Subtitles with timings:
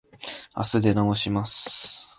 [0.55, 2.07] あす出直します。